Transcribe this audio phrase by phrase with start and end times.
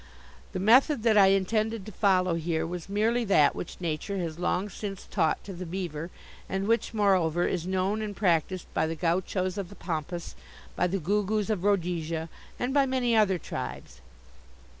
[0.53, 4.67] The method that I intended to follow here was merely that which Nature has long
[4.67, 6.09] since taught to the beaver
[6.49, 10.33] and which, moreover, is known and practised by the gauchos of the pampas,
[10.75, 14.01] by the googoos of Rhodesia and by many other tribes.